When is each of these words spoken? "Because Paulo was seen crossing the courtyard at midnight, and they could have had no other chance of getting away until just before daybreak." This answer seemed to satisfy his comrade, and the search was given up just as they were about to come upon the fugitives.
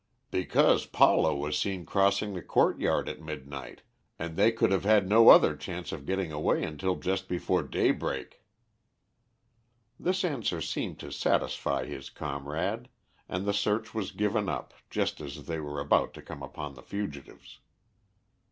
"Because 0.31 0.87
Paulo 0.87 1.35
was 1.35 1.55
seen 1.59 1.85
crossing 1.85 2.33
the 2.33 2.41
courtyard 2.41 3.07
at 3.07 3.21
midnight, 3.21 3.83
and 4.17 4.35
they 4.35 4.51
could 4.51 4.71
have 4.71 4.83
had 4.83 5.07
no 5.07 5.29
other 5.29 5.55
chance 5.55 5.91
of 5.91 6.07
getting 6.07 6.31
away 6.31 6.63
until 6.63 6.95
just 6.95 7.27
before 7.27 7.61
daybreak." 7.61 8.41
This 9.99 10.25
answer 10.25 10.59
seemed 10.59 10.97
to 11.01 11.11
satisfy 11.11 11.85
his 11.85 12.09
comrade, 12.09 12.89
and 13.29 13.45
the 13.45 13.53
search 13.53 13.93
was 13.93 14.11
given 14.11 14.49
up 14.49 14.73
just 14.89 15.21
as 15.21 15.45
they 15.45 15.59
were 15.59 15.79
about 15.79 16.15
to 16.15 16.23
come 16.23 16.41
upon 16.41 16.73
the 16.73 16.81
fugitives. 16.81 17.59